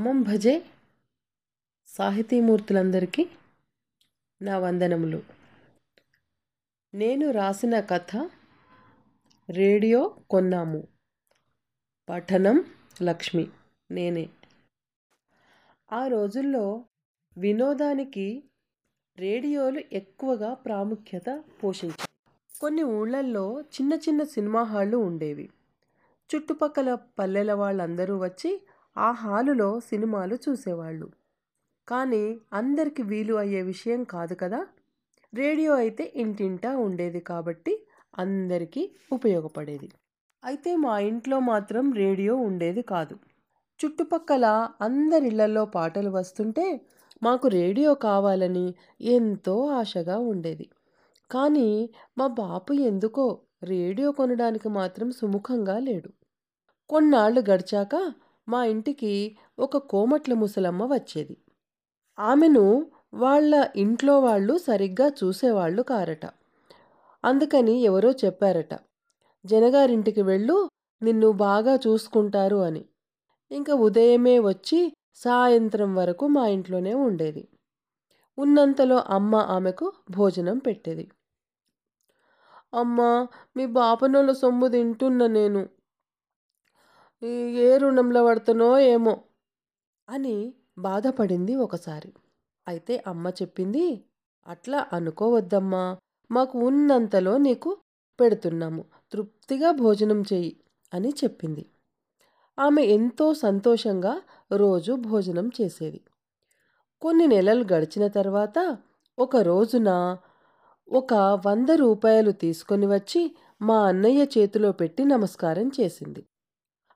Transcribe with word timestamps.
రామం 0.00 0.22
భజే 0.22 0.66
సాహితీమూర్తులందరికీ 1.86 3.28
నా 4.42 4.58
వందనములు. 4.58 5.22
నేను 6.94 7.30
రాసిన 7.30 7.80
కథ 7.80 8.30
రేడియో 9.50 10.16
కొన్నాము. 10.30 10.88
పఠనం 12.08 12.64
లక్ష్మి 13.02 13.46
నేనే. 13.90 14.28
ఆ 15.92 16.06
రోజుల్లో 16.06 16.84
వినోదానికి 17.38 18.44
రేడియోలు 19.16 19.80
ఎక్కువగా 19.92 20.54
ప్రాముఖ్యత 20.54 21.44
పోషించాయి. 21.64 22.08
కొన్ని 22.60 22.82
ఊళ్ళల్లో 22.82 23.60
చిన్న 23.60 23.94
చిన్న 23.94 24.22
సినిమా 24.22 24.62
హాళ్ళు 24.62 24.96
ఉండేవి. 24.96 25.50
చుట్టుపక్కల 26.34 26.94
పల్లెల 26.94 27.52
వాళ్ళందరూ 27.52 28.18
వచ్చి 28.18 28.66
ఆ 28.98 29.10
హాలులో 29.10 29.80
సినిమాలు 29.80 30.34
చూసేవాళ్ళు. 30.34 31.08
కానీ 31.88 32.38
అందరికీ 32.52 33.02
వీలు 33.02 33.34
అయ్యే 33.34 33.62
విషయం 33.62 34.04
కాదు 34.04 34.34
కదా? 34.34 34.66
రేడియో 35.34 35.74
అయితే 35.74 36.12
ఇంటింటా 36.16 36.78
ఉండేది 36.78 37.20
కాబట్టి 37.20 37.86
అందరికీ 38.18 38.90
ఉపయోగపడేది. 39.12 39.88
అయితే 40.44 40.76
మా 40.76 40.98
ఇంట్లో 40.98 41.40
మాత్రం 41.40 41.92
రేడియో 41.92 42.36
ఉండేది 42.36 42.82
కాదు. 42.82 43.16
చుట్టుపక్కల 43.80 44.46
అందరిళ్ళలో 44.80 45.64
పాటలు 45.64 46.10
వస్తుంటే 46.10 46.80
మాకు 47.22 47.48
రేడియో 47.48 47.94
కావాలని 47.94 48.74
ఎంతో 49.00 49.66
ఆశగా 49.66 50.18
ఉండేది. 50.18 50.66
కానీ 51.30 51.68
మా 52.18 52.26
బాపు 52.26 52.72
ఎందుకో 52.72 53.26
రేడియో 53.62 54.12
కొనడానికి 54.12 54.68
మాత్రం 54.68 55.10
సుముఖంగా 55.10 55.78
లేడు. 55.78 56.10
కొన్నాళ్ళు 56.90 57.40
గడిచాక 57.50 57.94
మా 58.50 58.60
ఇంటికి 58.64 59.12
ఒక 59.58 59.76
కోమట్ల 59.76 60.34
ముసలమ్మ 60.34 60.82
వచ్చేది. 60.94 61.36
ఆమెను 62.18 62.64
వాళ్ళ 63.14 63.52
ఇంట్లో 63.76 64.20
వాళ్ళు 64.20 64.58
సరిగ్గా 64.58 65.06
చూసేవాళ్ళు 65.20 65.82
కారట. 65.82 66.24
అందుకని 67.24 67.74
ఎవరో 67.80 68.10
చెప్పారట 68.24 68.74
జనగారింటికి 69.44 70.22
వెళ్ళు 70.22 70.56
నిన్ను 71.02 71.32
బాగా 71.32 71.74
చూసుకుంటారు 71.76 72.56
అని. 72.56 72.82
ఇంకా 73.50 73.74
ఉదయమే 73.74 74.38
వచ్చి 74.38 74.80
సాయంత్రం 75.14 75.94
వరకు 75.94 76.26
మా 76.26 76.44
ఇంట్లోనే 76.48 76.94
ఉండేది. 76.94 77.42
ఉన్నంతలో 78.38 78.98
అమ్మ 79.08 79.36
ఆమెకు 79.36 79.86
భోజనం 80.10 80.58
పెట్టేది. 80.58 81.04
అమ్మ 82.74 83.00
మీ 83.56 83.66
బాపనోళ్ళ 83.66 84.32
సొమ్ము 84.32 84.68
తింటున్న 84.68 85.26
నేను. 85.26 85.62
ఏ 87.22 87.76
రుణంలో 87.76 88.24
పడతానో 88.24 88.78
ఏమో 88.78 89.20
అని 90.08 90.54
బాధపడింది 90.78 91.54
ఒకసారి. 91.54 92.12
అయితే 92.68 93.04
అమ్మ 93.06 93.28
చెప్పింది 93.28 94.04
అట్లా 94.46 94.86
అనుకోవద్దమ్మా. 94.92 95.96
మాకు 96.30 96.58
ఉన్నంతలో 96.58 97.38
నీకు 97.38 97.76
పెడుతున్నాము. 98.20 98.84
తృప్తిగా 99.12 99.70
భోజనం 99.70 100.22
చెయ్యి 100.32 100.56
అని 100.94 101.08
చెప్పింది. 101.08 101.66
ఆమె 102.58 102.82
ఎంతో 102.82 103.34
సంతోషంగా 103.34 104.22
రోజు 104.56 104.92
భోజనం 104.92 105.50
చేసేది. 105.60 106.00
కొన్ని 107.02 107.26
నెలలు 107.26 107.64
గడిచిన 107.72 108.06
తర్వాత 108.06 108.78
ఒక 109.18 109.36
రోజున 109.36 110.18
ఒక 110.88 111.14
వంద 111.46 111.70
రూపాయలు 111.70 112.30
తీసుకొని 112.30 112.86
వచ్చి 112.86 113.36
మా 113.62 113.86
అన్నయ్య 113.86 114.22
చేతిలో 114.38 114.72
పెట్టి 114.72 115.04
నమస్కారం 115.04 115.70
చేసింది. 115.80 116.26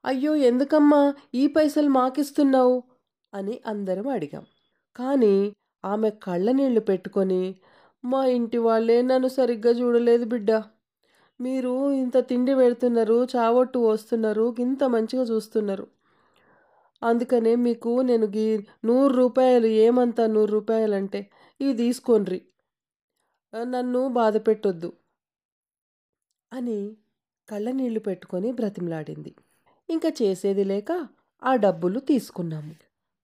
అయ్యో 0.04 0.36
ఎందుకమ్మా? 0.36 1.14
ఈ 1.34 1.46
పైసలు 1.46 1.88
మాకిస్తున్నావు? 1.88 2.82
అని 3.34 3.60
అందరం 3.66 4.08
అడిగాం. 4.08 4.44
కానీ 4.96 5.52
ఆమె 5.84 6.10
కళ్ళ 6.10 6.50
నీళ్ళు 6.50 6.80
పెట్టుకొని 6.80 7.54
మా 8.04 8.26
ఇంటి 8.26 8.58
వాళ్ళే 8.58 9.02
నన్ను 9.02 9.28
సరిగ్గా 9.28 9.70
చూడలేదు 9.70 10.24
బిడ్డ. 10.24 10.50
మీరు 11.40 11.92
ఇంత 11.92 12.16
తిండి 12.28 12.54
పెడుతున్నారు 12.54 13.26
చావొట్టు 13.36 13.78
వస్తున్నారు 13.78 14.56
ఇంత 14.58 14.84
మంచిగా 14.84 15.22
చూస్తున్నారు. 15.22 15.86
అందుకనే 17.02 17.54
మీకు 17.54 18.00
నేను 18.00 18.26
గీ 18.26 18.46
నూరు 18.84 19.14
రూపాయలు 19.14 19.66
ఏమంతా 19.66 20.26
నూరు 20.26 20.52
రూపాయలు 20.52 20.94
అంటే 20.94 21.30
ఇవి 21.60 21.72
తీసుకోండ్రి. 21.72 22.40
నన్ను 23.64 24.08
బాధ 24.08 24.36
పెట్టొద్దు 24.36 24.92
అని 26.52 26.96
కళ్ళ 27.48 27.70
నీళ్ళు 27.70 28.00
పెట్టుకొని 28.00 28.52
బ్రతిమలాడింది. 28.52 29.34
ఇంకా 29.88 30.12
చేసేది 30.22 30.64
లేక 30.64 30.90
ఆ 31.42 31.56
డబ్బులు 31.56 32.00
తీసుకున్నాము. 32.00 32.74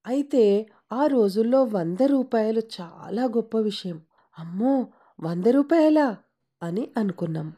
అయితే 0.07 0.67
ఆ 0.93 1.07
రోజుల్లో 1.07 1.65
వంద 1.65 1.97
రూపాయలు 2.07 2.63
చాలా 2.81 3.25
గొప్ప 3.25 3.59
విషయం. 3.59 4.01
అమ్మో! 4.39 4.87
వంద 5.21 5.47
రూపాయలా? 5.47 6.17
అని 6.63 6.89
అనుకున్నాం. 6.97 7.53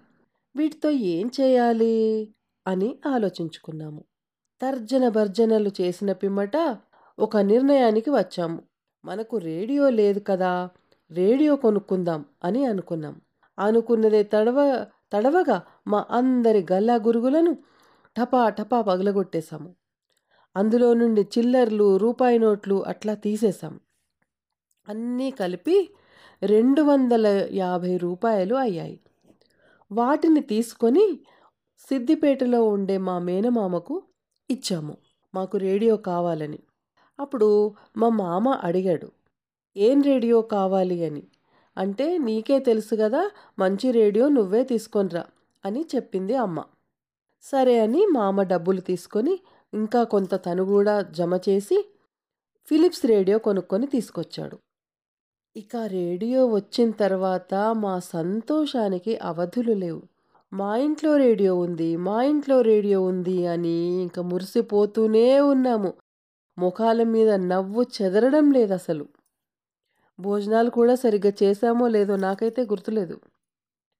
వీటితో 0.57 0.91
ఏం 0.91 1.31
చేయాలి? 1.41 1.95
అని 2.67 2.99
ఆలోచించుకున్నాము. 3.07 4.05
తర్జన 4.61 5.09
భర్జనలు 5.09 5.71
చేసిన 5.81 6.13
పిమ్మట 6.13 6.57
ఒక 7.19 7.37
నిర్ణయానికి 7.37 8.11
వచ్చాము. 8.11 8.63
మనకు 9.05 9.37
రేడియో 9.39 9.91
లేదు 9.91 10.21
కదా 10.21 10.71
రేడియో 11.11 11.57
కొనుక్కుందాం 11.57 12.25
అని 12.45 12.65
అనుకున్నాం. 12.65 13.21
అనుకున్నదే 13.59 14.23
తడవ 14.23 14.87
తడవగా 15.13 15.63
మా 15.87 16.07
అందరి 16.11 16.67
గల్లా 16.73 16.95
గురుగులను 16.95 17.57
టపా 18.17 18.49
టపా 18.49 18.81
పగలగొట్టేశాము. 18.81 19.75
అందులో 20.57 20.95
నుండి 20.95 21.23
చిల్లర్లు 21.23 21.97
రూపాయి 21.97 22.39
నోట్లు 22.39 22.85
అట్లా 22.87 23.15
తీసేశాం. 23.15 23.81
అన్నీ 24.89 25.31
కలిపి 25.31 25.91
రెండు 26.43 26.83
వందల 26.83 27.49
యాభై 27.51 27.97
రూపాయలు 27.97 28.55
అయ్యాయి. 28.55 29.01
వాటిని 29.93 30.41
తీసుకొని 30.41 31.21
సిద్దిపేటలో 31.79 32.65
ఉండే 32.65 32.99
మా 32.99 33.19
మేనమామకు 33.19 34.03
ఇచ్చాము. 34.51 34.97
మాకు 35.35 35.59
రేడియో 35.59 35.97
కావాలని. 35.97 36.59
అప్పుడు 37.21 37.75
మా 37.97 38.09
మామ 38.09 38.49
అడిగాడు 38.49 39.13
ఏం 39.77 40.03
రేడియో 40.03 40.43
కావాలి 40.43 41.05
అని? 41.05 41.23
అంటే 41.79 42.19
నీకే 42.19 42.59
తెలుసు 42.59 42.97
కదా 43.01 43.31
మంచి 43.59 43.91
రేడియో 43.91 44.29
నువ్వే 44.29 44.65
తీసుకొనిరా 44.65 45.27
అని 45.65 45.85
చెప్పింది 45.95 46.35
అమ్మ. 46.37 46.65
సరే 47.43 47.81
అని 47.81 48.07
మా 48.07 48.27
అమ్మ 48.27 48.43
డబ్బులు 48.43 48.81
తీసుకొని 48.81 49.41
ఇంకా 49.75 50.05
కొంత 50.05 50.35
తను 50.35 50.65
కూడా 50.65 51.01
జమ 51.01 51.41
చేసి 51.49 51.85
ఫిలిప్స్ 52.67 53.07
రేడియో 53.07 53.39
కొనుక్కొని 53.39 53.87
తీసుకొచ్చాడు. 53.87 54.59
ఇక 55.57 55.77
రేడియో 55.77 56.47
వచ్చిన 56.47 56.91
తర్వాత 56.91 57.55
మా 57.55 57.99
సంతోషానికి 57.99 59.17
అవధులు 59.17 59.73
లేవు. 59.73 60.03
మా 60.53 60.77
ఇంట్లో 60.77 61.17
రేడియో 61.17 61.57
ఉంది 61.57 61.97
మా 61.97 62.23
ఇంట్లో 62.23 62.61
రేడియో 62.63 63.03
ఉంది 63.03 63.47
అని 63.47 64.03
ఇంకా 64.03 64.23
మురిసిపోతూనే 64.23 65.41
ఉన్నాము. 65.41 65.95
ముఖాల 66.59 67.03
మీద 67.03 67.31
నవ్వు 67.31 67.83
చెదరడం 67.83 68.51
లేదు 68.51 68.73
అసలు. 68.73 69.09
భోజనాలు 70.21 70.71
కూడా 70.71 70.95
సరిగ్గా 70.95 71.33
చేశామో 71.43 71.89
లేదో 71.89 72.17
నాకైతే 72.17 72.63
గుర్తులేదు. 72.63 73.21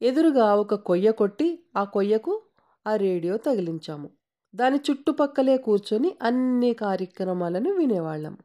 ఎదురుగా 0.03 0.55
ఒక 0.55 0.75
కొయ్య 0.75 1.11
కొట్టి 1.13 1.65
ఆ 1.77 1.85
కొయ్యకు 1.85 2.42
ఆ 2.87 2.97
రేడియో 2.97 3.37
తగిలించాము. 3.37 4.09
దాని 4.55 4.81
చుట్టుపక్కలే 4.91 5.57
కూర్చొని 5.57 6.17
అన్ని 6.23 6.75
కార్యక్రమాలను 6.75 7.71
వినేవాళ్ళం. 7.71 8.37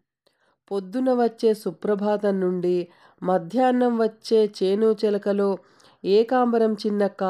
పొద్దున 0.72 1.14
వచ్చే 1.14 1.54
సుప్రభాతం 1.54 2.40
నుండి 2.40 2.88
మధ్యాహ్నం 3.24 3.98
వచ్చే 3.98 4.52
చేను 4.58 4.96
చిలకలో 5.06 5.58
ఏకాంబరం 6.06 6.74
చిన్నక్క 6.74 7.24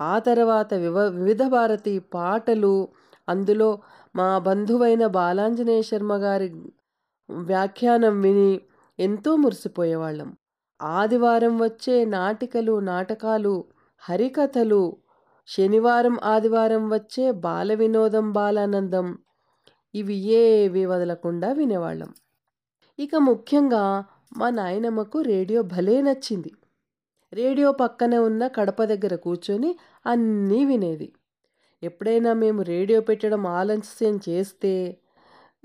ఆ 0.00 0.18
తర్వాత 0.18 0.74
వివ 0.74 0.98
వివిధ 1.08 1.42
భారతి 1.42 1.98
పాటలు 1.98 2.88
అందులో 3.28 3.78
మా 4.16 4.38
బంధువైన 4.38 5.06
బాలాంజనేయ 5.06 5.82
శర్మ 5.82 6.12
గారి 6.16 6.48
వ్యాఖ్యానం 7.30 8.20
విని 8.20 8.60
ఎంతో 8.98 9.36
మురిసిపోయేవాళ్ళం. 9.36 10.30
ఆదివారం 10.80 11.58
వచ్చే 11.58 12.04
నాటికలు 12.04 12.80
నాటకాలు 12.80 13.64
హరికథలు 14.02 14.96
శనివారం 15.52 16.18
ఆదివారం 16.24 16.90
వచ్చే 16.90 17.30
బాల 17.32 17.74
వినోదం 17.74 18.32
బాలానందం 18.32 19.18
ఇవి 19.94 20.16
ఏవి 20.16 20.86
వదలకుండా 20.86 21.52
వినేవాళ్ళం. 21.52 22.10
ఇక 22.98 23.14
ముఖ్యంగా 23.16 24.04
మా 24.36 24.50
నాయనమ్మకు 24.50 25.20
రేడియో 25.20 25.62
భలే 25.62 26.02
నచ్చింది. 26.02 26.52
రేడియో 27.32 27.72
పక్కనే 27.72 28.18
ఉన్న 28.18 28.46
కడప 28.46 28.84
దగ్గర 28.84 29.14
కూర్చొని 29.14 29.76
అన్నీ 30.06 30.64
వినేది. 30.64 31.12
ఎప్పుడైనా 31.82 32.32
మేము 32.32 32.62
రేడియో 32.62 33.00
పెట్టడం 33.00 33.46
ఆలస్యం 33.46 34.20
చేస్తే 34.28 34.98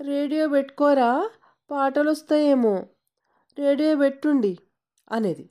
రేడియో 0.00 0.48
పెట్టుకోరా 0.48 1.28
పాటలు 1.70 2.10
వస్తాయేమో 2.10 2.86
రేడియో 3.58 3.96
పెట్టుండి 3.96 4.58
అనేది. 5.10 5.50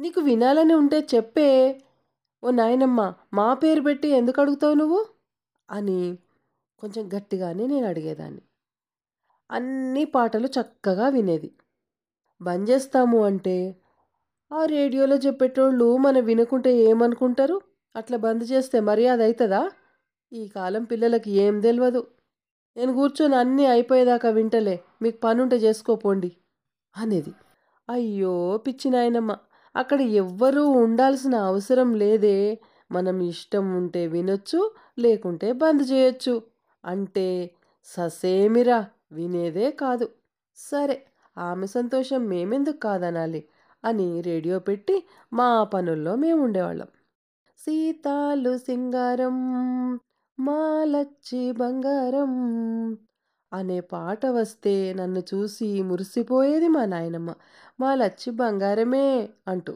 నీకు 0.00 0.20
వినాలని 0.20 0.74
ఉంటే 0.74 1.06
చెప్పే 1.14 1.80
ఓ 2.42 2.50
నాయనమ్మ 2.50 3.14
మా 3.34 3.54
పేరు 3.54 3.80
పెట్టి 3.80 4.08
ఎందుకు 4.08 4.40
అడుగుతావు 4.40 4.74
నువ్వు? 4.74 5.06
అని 5.70 6.18
కొంచెం 6.78 7.10
గట్టిగానే 7.16 7.66
నేను 7.66 7.86
అడిగేదాన్ని. 7.86 8.42
అన్ని 9.50 10.04
పాటలు 10.04 10.46
చక్కగా 10.46 11.08
వినేది. 11.08 11.50
బంద్ 12.42 12.70
చేస్తాము 12.70 13.24
అంటే 13.24 13.76
ఆ 14.52 14.64
రేడియోలో 14.64 15.16
చెప్పేటోళ్ళు 15.16 15.96
మనం 15.96 16.24
వినకుంటే 16.24 16.76
ఏమనుకుంటారు? 16.76 17.60
అట్లా 17.96 18.18
బంద్ 18.18 18.44
చేస్తే 18.44 18.80
మర్యాద 18.80 19.22
అవుతుందా 19.22 19.70
ఈ 20.32 20.48
కాలం 20.48 20.84
పిల్లలకి 20.84 21.30
ఏం 21.30 21.60
తెలియదు 21.60 22.06
నేను 22.76 22.92
కూర్చొని 22.94 23.36
అన్నీ 23.36 23.66
అయిపోయేదాకా 23.66 24.30
వింటలే 24.30 24.84
మీకు 25.02 25.18
పనుంటే 25.18 25.56
చేసుకోపోండి 25.56 26.36
అనేది. 26.96 27.32
అయ్యో 27.88 28.56
పిచ్చి 28.66 28.90
నాయనమ్మ. 28.90 29.32
అక్కడ 29.78 30.00
ఎవ్వరూ 30.20 30.68
ఉండాల్సిన 30.82 31.34
అవసరం 31.50 31.94
లేదే. 31.94 32.36
మనం 32.90 33.20
ఇష్టం 33.22 33.76
ఉంటే 33.76 34.06
వినొచ్చు 34.06 34.60
లేకుంటే 34.98 35.52
బంద్ 35.52 35.82
చేయొచ్చు. 35.92 36.34
అంటే 36.84 37.26
ససేమిరా 37.88 38.78
వినేదే 39.12 39.70
కాదు. 39.70 40.06
సరే 40.58 40.96
ఆమె 41.36 41.66
సంతోషం 41.66 42.28
మేమెందుకు 42.28 42.76
కాదనాలి 42.78 43.42
అని 43.84 44.20
రేడియో 44.20 44.58
పెట్టి 44.58 44.96
మా 45.32 45.64
పనుల్లో 45.64 46.16
మేము 46.16 46.40
ఉండేవాళ్ళం. 46.44 46.88
సీతాలు 47.58 48.58
సింగారం 48.58 49.36
మాలచ్చి 50.38 51.52
బంగారం 51.52 52.32
అనే 53.52 53.80
పాట 53.80 54.26
వస్తే 54.26 54.94
నన్ను 54.94 55.20
చూసి 55.20 55.82
మురిసిపోయేది 55.82 56.68
మా 56.68 56.84
నాయనమ్మ. 56.84 57.30
మా 57.80 57.94
లచ్చి 57.94 58.30
బంగారమే 58.30 59.28
అంటూ. 59.48 59.74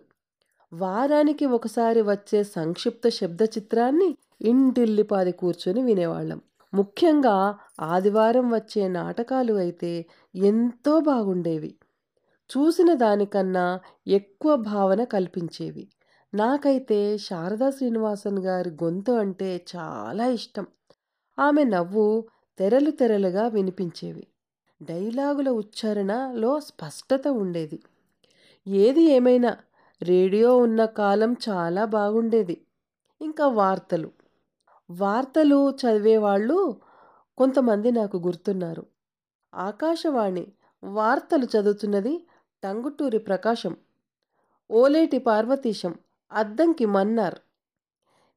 వారానికి 0.73 1.47
ఒకసారి 1.47 2.03
వచ్చే 2.03 2.45
సంక్షిప్త 2.45 3.09
శబ్ద 3.09 3.43
చిత్రాన్ని 3.43 4.09
ఇంటిల్లిపాది 4.41 5.33
కూర్చొని 5.33 5.83
వినేవాళ్ళం. 5.83 6.41
ముఖ్యంగా 6.75 7.37
ఆదివారం 7.81 8.51
వచ్చే 8.51 8.89
నాటకాలు 8.89 9.55
అయితే 9.55 9.93
ఎంతో 10.35 11.01
బాగుండేవి. 11.01 11.73
చూసిన 12.51 12.95
దానికన్నా 12.95 13.67
ఎక్కువ 14.07 14.57
భావన 14.57 15.05
కల్పించేవి. 15.05 15.85
నాకైతే 16.35 17.19
శారదా 17.19 17.71
శ్రీనివాసన్ 17.71 18.39
గారి 18.39 18.71
గొంతు 18.71 19.13
అంటే 19.13 19.65
చాలా 19.77 20.27
ఇష్టం. 20.29 20.67
ఆమె 21.39 21.65
నవ్వు 21.65 22.07
తెరలు 22.63 22.91
తెరలుగా 22.91 23.47
వినిపించేవి. 23.49 24.27
డైలాగుల 24.83 25.49
ఉచ్చారణలో 25.49 26.61
స్పష్టత 26.61 27.29
ఉండేది. 27.29 27.83
ఏది 28.67 29.03
ఏమైనా 29.03 29.57
రేడియో 30.03 30.57
ఉన్న 30.57 30.85
కాలం 30.85 31.37
చాలా 31.49 31.85
బాగుండేది. 31.85 32.61
ఇంకా 33.21 33.47
వార్తలు. 33.47 34.11
వార్తలు 34.91 35.71
చదివేవాళ్ళు 35.71 36.77
కొంతమంది 37.39 37.91
నాకు 37.91 38.17
గుర్తున్నారు. 38.17 38.87
ఆకాశవాణి 39.55 40.53
వార్తలు 40.85 41.45
చదువుతున్నది 41.45 42.27
టంగుటూరి 42.65 43.19
ప్రకాశం. 43.19 43.77
ఓలేటి 44.71 45.19
పార్వతీశం 45.19 45.95
అద్దంకి 46.33 46.85
మన్నార్. 46.87 47.39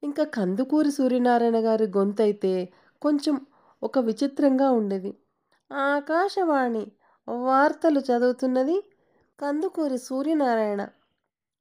ఇంకా 0.03 0.23
కందుకూరి 0.23 0.91
సూర్యనారాయణ 0.91 1.55
గారి 1.55 1.83
గొంతైతే 1.83 2.69
కొంచెం 3.01 3.45
ఒక 3.85 3.99
విచిత్రంగా 3.99 4.71
ఉండేది. 4.71 5.11
ఆకాశవాణి 5.71 6.91
వార్తలు 7.27 7.99
చదువుతున్నది 7.99 8.83
కందుకూరి 9.39 9.97
సూర్యనారాయణ. 9.97 10.87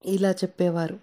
ఇలా 0.04 0.30
చెప్పేవారు. 0.30 0.96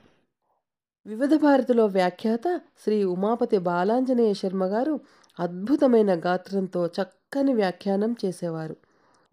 వివిధ 1.06 1.34
భారతిలో 1.36 1.86
వ్యాఖ్యాత 1.86 2.62
శ్రీ 2.84 3.04
ఉమాపతి 3.04 3.58
బాలాంజనేయ 3.58 4.34
శర్మ 4.34 4.66
గారు 4.66 5.00
అద్భుతమైన 5.40 6.20
గాత్రంతో 6.20 6.88
చక్కని 6.88 7.54
వ్యాఖ్యానం 7.54 8.16
చేసేవారు. 8.26 8.76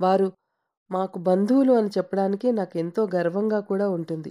వారు 0.00 0.32
మాకు 0.90 1.18
బంధువులు 1.18 1.72
అని 1.72 1.88
చెప్పడానికి 1.88 2.52
నాకు 2.52 2.78
ఎంతో 2.78 3.08
గర్వంగా 3.14 3.60
కూడా 3.60 3.88
ఉంటుంది. 3.88 4.30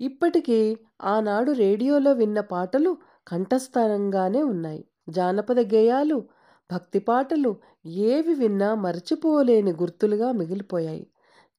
ఇప్పటికీ 0.00 0.78
ఆనాడు 1.04 1.52
రేడియోలో 1.52 2.12
విన్న 2.12 2.40
పాటలు 2.40 2.98
కంఠస్థానంగానే 3.28 4.42
ఉన్నాయి. 4.42 4.82
జానపద 5.08 5.58
గేయాలు 5.74 6.24
భక్తి 6.72 6.98
పాటలు 6.98 7.56
ఏవి 7.86 8.34
విన్నా 8.34 8.74
మర్చిపోలేని 8.74 9.72
గుర్తులుగా 9.72 10.32
మిగిలిపోయాయి. 10.32 11.06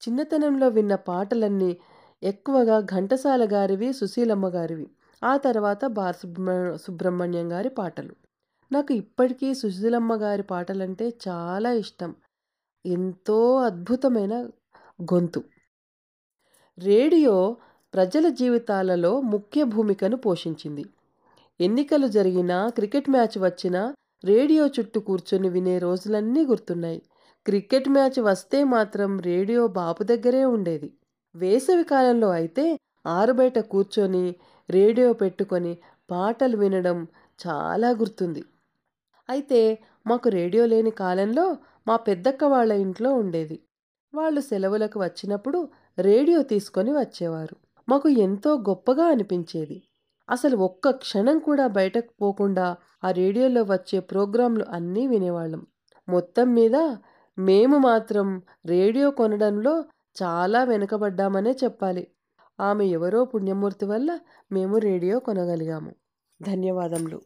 చిన్నతనంలో 0.02 0.68
విన్న 0.68 0.96
పాటలన్నీ 0.96 1.78
ఎక్కువగా 2.24 2.80
ఘంటసాల 2.80 3.48
గారివి 3.52 3.94
సుశీలమ్మ 3.94 4.48
గారివి. 4.48 4.88
ఆ 5.24 5.38
తర్వాత 5.38 5.86
బాలసుబ్ర 5.86 6.78
సుబ్రహ్మణ్యం 6.82 7.52
గారి 7.52 7.70
పాటలు. 7.70 8.16
నాకు 8.72 8.94
ఇప్పటికీ 8.94 9.54
సుశీలమ్మ 9.54 10.16
గారి 10.16 10.44
పాటలంటే 10.44 11.14
చాలా 11.28 11.72
ఇష్టం. 11.72 12.16
ఎంతో 12.86 13.58
అద్భుతమైన 13.58 14.50
గొంతు. 15.04 15.44
రేడియో 16.78 17.58
ప్రజల 17.94 18.30
జీవితాలలో 18.30 19.22
ముఖ్య 19.22 19.64
భూమికను 19.64 20.18
పోషించింది. 20.18 20.86
ఎన్నికలు 21.60 22.08
జరిగినా 22.08 22.70
క్రికెట్ 22.70 23.10
మ్యాచ్ 23.10 23.38
వచ్చినా 23.38 23.96
రేడియో 24.24 24.68
చుట్టూ 24.68 25.00
కూర్చొని 25.00 25.50
వినే 25.50 25.80
రోజులన్నీ 25.80 26.46
గుర్తున్నాయి. 26.46 27.02
క్రికెట్ 27.46 27.90
మ్యాచ్ 27.90 28.20
వస్తే 28.20 28.64
మాత్రం 28.64 29.20
రేడియో 29.20 29.68
బాపు 29.68 30.04
దగ్గరే 30.04 30.46
ఉండేది. 30.46 30.94
వేసవి 31.36 31.84
కాలంలో 31.84 32.30
అయితే 32.30 32.80
ఆరుబయట 33.08 33.60
కూర్చొని 33.60 34.36
రేడియో 34.70 35.14
పెట్టుకొని 35.14 35.78
పాటలు 36.10 36.58
వినడం 36.58 37.08
చాలా 37.48 37.90
గుర్తుంది. 37.92 38.44
అయితే 39.30 39.84
మాకు 40.08 40.30
రేడియో 40.30 40.66
లేని 40.66 40.92
కాలంలో 40.92 41.58
మా 41.88 41.96
పెద్దక్క 41.96 42.44
వాళ్ళ 42.44 42.72
ఇంట్లో 42.72 43.14
ఉండేది. 43.14 43.60
వాళ్ళు 44.14 44.42
సెలవులకు 44.42 45.00
వచ్చినప్పుడు 45.00 45.70
రేడియో 46.00 46.42
తీసుకొని 46.44 46.92
వచ్చేవారు. 46.92 47.56
మాకు 47.90 48.10
ఎంతో 48.10 48.58
గొప్పగా 48.70 49.06
అనిపించేది. 49.06 49.89
అసలు 50.30 50.58
ఒక్క 50.58 50.90
క్షణం 50.90 51.40
కూడా 51.40 51.68
బయటకు 51.68 52.14
పోకుండా 52.22 52.68
ఆ 53.04 53.12
రేడియోలో 53.12 53.64
వచ్చే 53.64 54.00
ప్రోగ్రాంలు 54.00 54.66
అన్నీ 54.70 55.08
వినేవాళ్ళం. 55.08 55.62
మొత్తం 56.08 56.54
మీద 56.54 56.78
మేము 57.38 57.78
మాత్రం 57.78 58.28
రేడియో 58.66 59.12
కొనడంలో 59.12 59.74
చాలా 60.16 60.64
వెనుకబడ్డామనే 60.64 61.52
చెప్పాలి. 61.64 62.04
ఆమె 62.60 62.86
ఎవరో 62.86 63.26
పుణ్యమూర్తి 63.26 63.86
వల్ల 63.86 64.10
మేము 64.52 64.78
రేడియో 64.78 65.20
కొనగలిగాము. 65.20 65.92
ధన్యవాదములు. 66.42 67.20